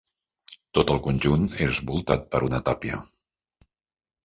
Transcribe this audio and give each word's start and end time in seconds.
Tot 0.77 0.93
el 0.93 1.01
conjunt 1.07 1.45
és 1.67 1.83
voltat 1.91 2.25
per 2.33 2.43
una 2.49 2.63
tàpia. 2.71 3.01